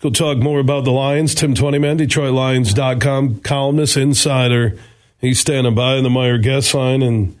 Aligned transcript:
go 0.00 0.10
talk 0.10 0.38
more 0.38 0.60
about 0.60 0.84
the 0.84 0.90
Lions. 0.90 1.34
Tim 1.34 1.54
Twentyman, 1.54 1.98
DetroitLions.com 1.98 3.40
columnist, 3.40 3.96
insider. 3.96 4.78
He's 5.20 5.38
standing 5.38 5.74
by 5.74 5.96
in 5.96 6.02
the 6.04 6.10
Meijer 6.10 6.42
guest 6.42 6.74
line. 6.74 7.02
And 7.02 7.38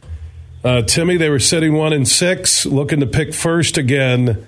uh, 0.62 0.82
Timmy, 0.82 1.16
they 1.16 1.30
were 1.30 1.38
sitting 1.38 1.72
one 1.72 1.92
and 1.92 2.06
six, 2.06 2.66
looking 2.66 3.00
to 3.00 3.06
pick 3.06 3.32
first 3.32 3.78
again 3.78 4.46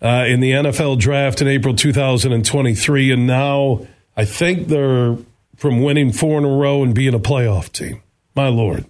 uh, 0.00 0.24
in 0.26 0.40
the 0.40 0.52
NFL 0.52 0.98
draft 0.98 1.42
in 1.42 1.48
April 1.48 1.74
2023. 1.74 3.12
And 3.12 3.26
now 3.26 3.86
I 4.16 4.24
think 4.24 4.68
they're 4.68 5.16
from 5.56 5.82
winning 5.82 6.10
four 6.10 6.38
in 6.38 6.44
a 6.44 6.48
row 6.48 6.82
and 6.82 6.94
being 6.94 7.12
a 7.12 7.18
playoff 7.18 7.70
team. 7.70 8.02
My 8.34 8.48
Lord. 8.48 8.86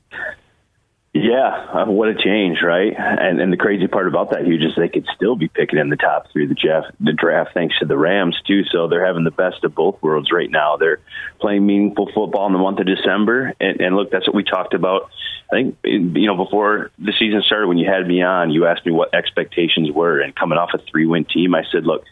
Yeah, 1.31 1.47
uh, 1.73 1.85
what 1.87 2.09
a 2.09 2.15
change, 2.17 2.59
right? 2.61 2.93
And 2.99 3.41
and 3.41 3.53
the 3.53 3.57
crazy 3.57 3.87
part 3.87 4.09
about 4.09 4.33
that, 4.33 4.45
Huge, 4.45 4.63
is 4.63 4.73
they 4.77 4.89
could 4.89 5.07
still 5.15 5.37
be 5.37 5.47
picking 5.47 5.79
in 5.79 5.89
the 5.89 5.97
top 5.97 6.27
three 6.33 6.43
of 6.43 6.49
the 6.49 6.57
draft, 6.57 6.91
the 6.99 7.13
draft 7.13 7.51
thanks 7.55 7.79
to 7.79 7.85
the 7.85 7.97
Rams 7.97 8.37
too. 8.49 8.65
So 8.65 8.89
they're 8.89 9.07
having 9.07 9.23
the 9.23 9.31
best 9.31 9.63
of 9.63 9.73
both 9.73 10.03
worlds 10.03 10.33
right 10.33 10.51
now. 10.51 10.77
They're 10.77 10.99
playing 11.41 11.65
meaningful 11.65 12.11
football 12.13 12.49
in 12.49 12.53
the 12.53 12.59
month 12.59 12.81
of 12.81 12.87
December, 12.87 13.55
and, 13.61 13.81
and 13.81 13.95
look, 13.95 14.11
that's 14.11 14.27
what 14.27 14.35
we 14.35 14.43
talked 14.43 14.75
about. 14.75 15.09
I 15.53 15.55
think 15.55 15.77
you 15.85 16.27
know 16.27 16.37
before 16.37 16.91
the 16.99 17.13
season 17.17 17.43
started, 17.47 17.69
when 17.69 17.79
you 17.79 17.89
had 17.89 18.09
me 18.09 18.23
on, 18.23 18.51
you 18.51 18.67
asked 18.67 18.85
me 18.85 18.91
what 18.91 19.15
expectations 19.15 19.89
were, 19.93 20.21
and 20.21 20.35
coming 20.35 20.59
off 20.59 20.71
a 20.75 20.79
three-win 20.79 21.27
team, 21.27 21.55
I 21.55 21.63
said, 21.71 21.87
look, 21.87 22.03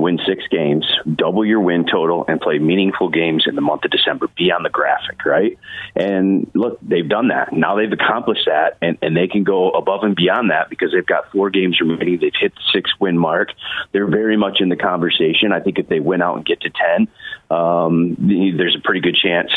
win 0.00 0.18
six 0.26 0.44
games, 0.50 0.86
double 1.14 1.44
your 1.44 1.60
win 1.60 1.86
total, 1.90 2.24
and 2.26 2.40
play 2.40 2.58
meaningful 2.58 3.08
games 3.08 3.44
in 3.46 3.54
the 3.54 3.60
month 3.60 3.84
of 3.84 3.90
December. 3.90 4.28
Be 4.36 4.50
on 4.50 4.62
the 4.62 4.70
graphic, 4.70 5.24
right? 5.24 5.58
And 5.94 6.50
look, 6.54 6.78
they've 6.82 7.08
done 7.08 7.28
that. 7.28 7.52
Now 7.52 7.76
they've 7.76 7.92
accomplished 7.92 8.46
that, 8.46 8.78
and, 8.82 8.98
and 9.02 9.16
they 9.16 9.28
can 9.28 9.44
go 9.44 9.70
above 9.70 10.02
and 10.02 10.16
beyond 10.16 10.50
that 10.50 10.70
because 10.70 10.92
they've 10.92 11.06
got 11.06 11.30
four 11.32 11.50
games 11.50 11.80
remaining. 11.80 12.18
They've 12.20 12.32
hit 12.38 12.54
the 12.54 12.62
six 12.72 12.90
win 12.98 13.18
mark. 13.18 13.50
They're 13.92 14.08
very 14.08 14.36
much 14.36 14.60
in 14.60 14.68
the 14.68 14.76
conversation. 14.76 15.52
I 15.52 15.60
think 15.60 15.78
if 15.78 15.88
they 15.88 16.00
win 16.00 16.22
out 16.22 16.36
and 16.36 16.46
get 16.46 16.60
to 16.62 16.70
10, 16.70 17.08
um, 17.50 18.16
there's 18.18 18.76
a 18.76 18.80
pretty 18.82 19.00
good 19.00 19.16
chance 19.16 19.50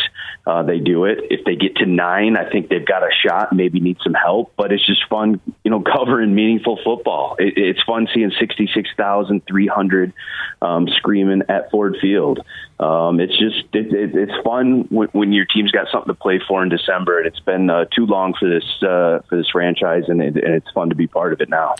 uh, 0.45 0.63
they 0.63 0.79
do 0.79 1.05
it. 1.05 1.19
If 1.29 1.45
they 1.45 1.55
get 1.55 1.77
to 1.77 1.85
nine, 1.85 2.35
I 2.35 2.49
think 2.49 2.67
they've 2.69 2.85
got 2.85 3.03
a 3.03 3.09
shot, 3.25 3.53
maybe 3.53 3.79
need 3.79 3.97
some 4.03 4.13
help, 4.13 4.51
but 4.57 4.73
it's 4.73 4.85
just 4.85 5.07
fun, 5.09 5.39
you 5.63 5.71
know, 5.71 5.81
covering 5.95 6.35
meaningful 6.35 6.79
football. 6.83 7.35
It, 7.39 7.53
it's 7.55 7.83
fun 7.83 8.07
seeing 8.13 8.31
66,300 8.37 10.13
um, 10.61 10.87
screaming 10.97 11.43
at 11.49 11.69
Ford 11.71 11.97
Field. 12.01 12.39
Um, 12.79 13.19
it's 13.19 13.37
just 13.37 13.73
it, 13.73 13.93
it, 13.93 14.15
it's 14.15 14.43
fun 14.43 14.87
when, 14.89 15.07
when, 15.11 15.31
your 15.31 15.45
team's 15.45 15.71
got 15.71 15.87
something 15.91 16.13
to 16.13 16.19
play 16.19 16.41
for 16.47 16.63
in 16.63 16.69
December, 16.69 17.19
and 17.19 17.27
it's 17.27 17.39
been 17.39 17.69
uh, 17.69 17.85
too 17.85 18.05
long 18.05 18.33
for 18.39 18.49
this 18.49 18.63
uh, 18.81 19.19
for 19.29 19.37
this 19.37 19.49
franchise, 19.51 20.03
and, 20.07 20.21
it, 20.21 20.35
and, 20.35 20.55
it's 20.55 20.69
fun 20.71 20.89
to 20.89 20.95
be 20.95 21.07
part 21.07 21.33
of 21.33 21.41
it 21.41 21.49
now. 21.49 21.75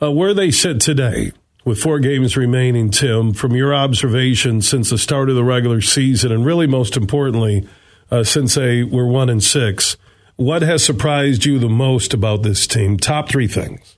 Uh, 0.00 0.12
where 0.12 0.34
they 0.34 0.50
sit 0.50 0.80
today, 0.80 1.32
with 1.64 1.80
four 1.80 1.98
games 1.98 2.36
remaining, 2.36 2.90
Tim, 2.90 3.34
from 3.34 3.54
your 3.54 3.74
observation 3.74 4.62
since 4.62 4.90
the 4.90 4.98
start 4.98 5.28
of 5.28 5.34
the 5.34 5.44
regular 5.44 5.80
season, 5.80 6.30
and 6.30 6.46
really 6.46 6.66
most 6.66 6.96
importantly, 6.96 7.66
uh, 8.10 8.22
since 8.22 8.54
they 8.54 8.84
were 8.84 9.06
one 9.06 9.28
and 9.28 9.42
six, 9.42 9.96
what 10.36 10.62
has 10.62 10.84
surprised 10.84 11.44
you 11.44 11.58
the 11.58 11.68
most 11.68 12.14
about 12.14 12.42
this 12.42 12.66
team? 12.66 12.98
Top 12.98 13.28
three 13.28 13.48
things. 13.48 13.96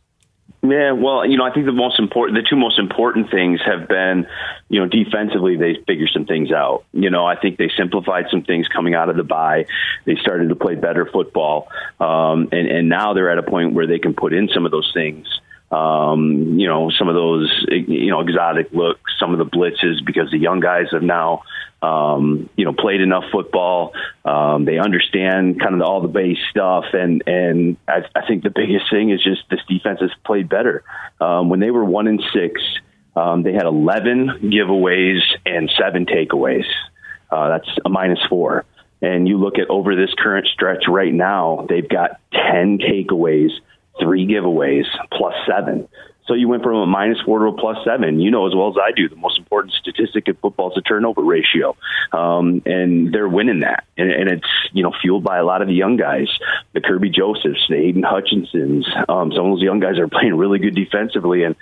Yeah, 0.61 0.92
well, 0.92 1.25
you 1.25 1.37
know, 1.37 1.45
I 1.45 1.53
think 1.53 1.67
the 1.67 1.73
most 1.73 2.01
important, 2.01 2.37
the 2.37 2.47
two 2.48 2.56
most 2.56 2.81
important 2.81 3.31
things 3.31 3.61
have 3.64 3.87
been, 3.87 4.27
you 4.69 4.81
know, 4.81 4.89
defensively 4.89 5.56
they 5.56 5.77
figured 5.87 6.11
some 6.12 6.27
things 6.27 6.51
out. 6.51 6.84
You 6.92 7.11
know, 7.11 7.25
I 7.25 7.37
think 7.37 7.59
they 7.59 7.70
simplified 7.77 8.27
some 8.31 8.42
things 8.42 8.67
coming 8.67 8.95
out 8.95 9.09
of 9.09 9.17
the 9.17 9.23
bye. 9.23 9.67
They 10.05 10.17
started 10.17 10.48
to 10.48 10.56
play 10.56 10.75
better 10.75 11.06
football, 11.06 11.69
um, 12.01 12.48
and 12.51 12.67
and 12.67 12.89
now 12.89 13.14
they're 13.14 13.31
at 13.31 13.39
a 13.39 13.42
point 13.45 13.75
where 13.75 13.86
they 13.86 14.01
can 14.01 14.14
put 14.14 14.33
in 14.33 14.48
some 14.48 14.67
of 14.67 14.73
those 14.73 14.91
things 14.92 15.27
um, 15.70 16.58
you 16.58 16.66
know, 16.66 16.91
some 16.91 17.08
of 17.08 17.14
those, 17.14 17.66
you 17.69 18.11
know, 18.11 18.20
exotic 18.20 18.72
looks, 18.72 19.12
some 19.19 19.33
of 19.33 19.38
the 19.38 19.44
blitzes, 19.44 20.05
because 20.05 20.30
the 20.30 20.38
young 20.38 20.61
guys 20.61 20.86
have 20.92 21.02
now, 21.02 21.42
um, 21.83 22.48
you 22.56 22.64
know, 22.64 22.72
played 22.72 23.00
enough 23.00 23.24
football. 23.30 23.92
Um, 24.24 24.64
they 24.64 24.78
understand 24.78 25.61
kind 25.61 25.74
of 25.74 25.83
all 25.83 26.00
the 26.00 26.08
base 26.08 26.39
stuff, 26.50 26.84
and 26.94 27.22
and 27.27 27.77
I, 27.86 28.05
I 28.14 28.27
think 28.27 28.45
the 28.45 28.51
biggest 28.51 28.90
thing 28.90 29.11
is 29.11 29.23
just 29.23 29.42
this 29.51 29.61
defense 29.68 30.01
has 30.01 30.11
played 30.24 30.48
better. 30.48 30.84
Um, 31.20 31.51
when 31.51 31.61
they 31.61 31.70
were 31.70 31.84
one 31.84 32.07
and 32.07 32.23
six, 32.33 32.62
um, 33.14 33.42
they 33.42 33.52
had 33.52 33.64
11 33.64 34.40
giveaways 34.45 35.20
and 35.45 35.70
seven 35.78 36.07
takeaways. 36.07 36.67
Uh, 37.30 37.48
that's 37.48 37.68
a 37.84 37.89
minus 37.89 38.20
four. 38.28 38.64
And 39.02 39.28
you 39.28 39.39
look 39.39 39.58
at 39.58 39.68
over 39.70 39.95
this 39.95 40.11
current 40.18 40.46
stretch 40.46 40.84
right 40.89 41.12
now, 41.12 41.67
they've 41.68 41.89
got 41.89 42.20
10 42.33 42.78
takeaways 42.78 43.51
three 44.01 44.27
giveaways 44.27 44.86
plus 45.13 45.35
seven. 45.47 45.89
So 46.29 46.35
you 46.35 46.47
went 46.47 46.63
from 46.63 46.77
a 46.77 46.86
minus 46.86 47.19
four 47.23 47.39
to 47.39 47.47
a 47.47 47.53
plus 47.53 47.79
seven. 47.85 48.20
You 48.20 48.31
know 48.31 48.47
as 48.47 48.55
well 48.55 48.69
as 48.69 48.77
I 48.77 48.92
do, 48.92 49.09
the 49.09 49.17
most 49.17 49.39
important 49.39 49.73
statistic 49.75 50.29
in 50.29 50.35
football 50.35 50.69
is 50.69 50.75
the 50.75 50.83
turnover 50.83 51.23
ratio, 51.23 51.75
um, 52.13 52.63
and 52.67 53.13
they're 53.13 53.29
winning 53.29 53.61
that. 53.61 53.85
And, 53.97 54.11
and, 54.11 54.31
it's 54.31 54.47
you 54.73 54.83
know 54.83 54.92
fueled 55.01 55.25
by 55.25 55.39
a 55.39 55.45
lot 55.45 55.63
of 55.63 55.69
the 55.69 55.75
young 55.75 55.97
guys, 55.97 56.29
the 56.75 56.81
Kerby 56.81 57.14
Josephs, 57.14 57.67
the 57.70 57.77
Aidan 57.77 58.03
Hutchinsons. 58.03 58.85
Um, 59.08 59.33
some 59.33 59.47
of 59.47 59.53
those 59.53 59.63
young 59.63 59.81
guys 59.81 59.98
are 59.98 60.07
playing 60.07 60.37
really 60.37 60.58
good 60.58 60.75
defensively, 60.75 61.45
and 61.45 61.57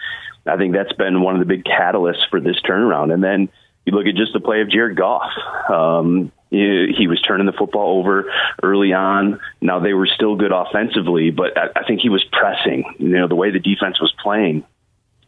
I 0.44 0.56
think 0.56 0.74
that's 0.74 0.92
been 0.94 1.22
one 1.22 1.34
of 1.34 1.40
the 1.40 1.46
big 1.46 1.64
catalysts 1.64 2.28
for 2.28 2.40
this 2.40 2.60
turnaround. 2.68 3.14
And 3.14 3.22
then 3.22 3.48
you 3.84 3.92
look 3.92 4.06
at 4.06 4.16
just 4.16 4.32
the 4.32 4.40
play 4.40 4.62
of 4.62 4.70
Jared 4.70 4.96
Goff. 4.96 5.30
Um, 5.70 6.32
he 6.50 7.06
was 7.08 7.20
turning 7.22 7.46
the 7.46 7.52
football 7.52 7.98
over 7.98 8.32
early 8.62 8.92
on. 8.92 9.40
Now 9.60 9.80
they 9.80 9.94
were 9.94 10.06
still 10.06 10.36
good 10.36 10.52
offensively, 10.52 11.30
but 11.30 11.56
I 11.58 11.84
think 11.86 12.00
he 12.00 12.08
was 12.08 12.24
pressing. 12.32 12.84
You 12.98 13.08
know 13.08 13.28
the 13.28 13.34
way 13.34 13.50
the 13.50 13.60
defense 13.60 14.00
was 14.00 14.12
playing 14.22 14.64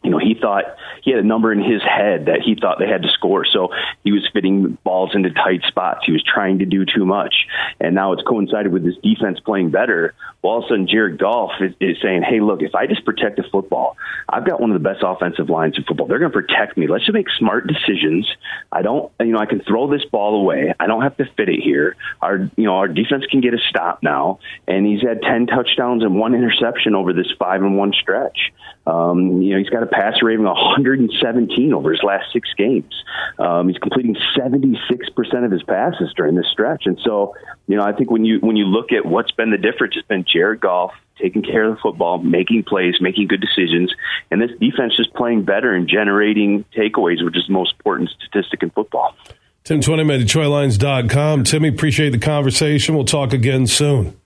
you 0.03 0.11
know, 0.11 0.17
he 0.17 0.33
thought 0.39 0.63
he 1.03 1.11
had 1.11 1.19
a 1.19 1.27
number 1.27 1.51
in 1.51 1.59
his 1.59 1.81
head 1.81 2.27
that 2.27 2.41
he 2.43 2.55
thought 2.55 2.79
they 2.79 2.87
had 2.87 3.03
to 3.03 3.09
score. 3.09 3.45
So 3.45 3.69
he 4.03 4.11
was 4.11 4.27
fitting 4.31 4.77
balls 4.83 5.11
into 5.13 5.29
tight 5.31 5.61
spots. 5.67 6.05
He 6.05 6.13
was 6.13 6.23
trying 6.23 6.59
to 6.59 6.65
do 6.65 6.85
too 6.85 7.05
much. 7.05 7.33
And 7.81 7.95
now 7.95 8.13
it's 8.13 8.23
coincided 8.23 8.71
with 8.71 8.85
this 8.85 8.95
defense 9.03 9.39
playing 9.41 9.71
better. 9.71 10.13
Well, 10.41 10.53
all 10.53 10.59
of 10.59 10.65
a 10.65 10.67
sudden, 10.69 10.87
Jared 10.87 11.19
Goff 11.19 11.51
is, 11.59 11.73
is 11.81 11.97
saying, 12.01 12.23
hey, 12.23 12.39
look, 12.39 12.61
if 12.61 12.75
I 12.75 12.87
just 12.87 13.03
protect 13.03 13.37
the 13.37 13.43
football, 13.51 13.97
I've 14.27 14.47
got 14.47 14.61
one 14.61 14.71
of 14.71 14.81
the 14.81 14.87
best 14.87 15.03
offensive 15.05 15.49
lines 15.49 15.77
in 15.77 15.83
football. 15.83 16.07
They're 16.07 16.19
going 16.19 16.31
to 16.31 16.41
protect 16.41 16.77
me. 16.77 16.87
Let's 16.87 17.05
just 17.05 17.13
make 17.13 17.27
smart 17.37 17.67
decisions. 17.67 18.25
I 18.71 18.81
don't, 18.81 19.11
you 19.19 19.33
know, 19.33 19.39
I 19.39 19.47
can 19.47 19.61
throw 19.61 19.91
this 19.91 20.05
ball 20.05 20.35
away. 20.35 20.73
I 20.79 20.87
don't 20.87 21.01
have 21.01 21.17
to 21.17 21.25
fit 21.35 21.49
it 21.49 21.59
here. 21.61 21.97
Our, 22.21 22.49
you 22.55 22.63
know, 22.63 22.75
our 22.75 22.87
defense 22.87 23.25
can 23.29 23.41
get 23.41 23.53
a 23.53 23.59
stop 23.69 24.01
now. 24.01 24.39
And 24.65 24.85
he's 24.85 25.01
had 25.01 25.21
10 25.21 25.47
touchdowns 25.47 26.03
and 26.03 26.17
one 26.17 26.35
interception 26.35 26.95
over 26.95 27.11
this 27.11 27.27
five 27.37 27.61
and 27.61 27.77
one 27.77 27.91
stretch. 27.99 28.53
Um, 28.87 29.41
you 29.41 29.51
know, 29.51 29.59
he's 29.59 29.69
got 29.69 29.83
a 29.83 29.88
passer 29.91 30.25
rating 30.25 30.45
of 30.45 30.55
117 30.55 31.73
over 31.73 31.91
his 31.91 32.01
last 32.03 32.31
six 32.31 32.49
games. 32.57 32.93
Um, 33.37 33.69
he's 33.69 33.77
completing 33.77 34.15
76% 34.37 35.45
of 35.45 35.51
his 35.51 35.63
passes 35.63 36.13
during 36.15 36.35
this 36.35 36.47
stretch. 36.51 36.83
And 36.85 36.99
so, 37.03 37.35
you 37.67 37.77
know, 37.77 37.83
I 37.83 37.93
think 37.93 38.11
when 38.11 38.25
you 38.25 38.39
when 38.39 38.55
you 38.55 38.65
look 38.65 38.91
at 38.91 39.05
what's 39.05 39.31
been 39.31 39.51
the 39.51 39.57
difference, 39.57 39.95
it's 39.97 40.07
been 40.07 40.25
Jared 40.31 40.61
Goff 40.61 40.91
taking 41.21 41.43
care 41.43 41.65
of 41.65 41.75
the 41.75 41.81
football, 41.81 42.17
making 42.17 42.63
plays, 42.63 42.95
making 43.01 43.27
good 43.27 43.41
decisions, 43.41 43.93
and 44.31 44.41
this 44.41 44.51
defense 44.59 44.95
just 44.95 45.13
playing 45.13 45.43
better 45.43 45.73
and 45.73 45.87
generating 45.87 46.63
takeaways, 46.75 47.23
which 47.23 47.35
is 47.35 47.45
the 47.47 47.53
most 47.53 47.73
important 47.73 48.09
statistic 48.09 48.63
in 48.63 48.69
football. 48.69 49.15
Tim 49.63 49.81
Twentyman 49.81 50.21
at 50.21 50.27
DetroitLions.com. 50.27 51.43
Timmy, 51.43 51.67
appreciate 51.67 52.11
the 52.11 52.17
conversation. 52.17 52.95
We'll 52.95 53.05
talk 53.05 53.33
again 53.33 53.67
soon. 53.67 54.19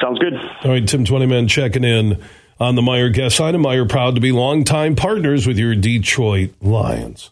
Sounds 0.00 0.18
good. 0.18 0.34
All 0.34 0.70
right, 0.70 0.86
Tim 0.86 1.04
Twentyman 1.04 1.48
checking 1.48 1.82
in 1.82 2.22
on 2.60 2.74
the 2.74 2.82
Meijer 2.82 3.12
Guest 3.12 3.40
line. 3.40 3.54
And 3.54 3.64
Meijer 3.64 3.88
proud 3.88 4.14
to 4.14 4.20
be 4.20 4.32
longtime 4.32 4.96
partners 4.96 5.46
with 5.46 5.58
your 5.58 5.74
Detroit 5.74 6.50
Lions. 6.60 7.30